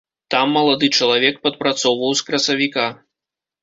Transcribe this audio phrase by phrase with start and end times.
[0.35, 2.93] Там малады чалавек падпрацоўваў з красавіка.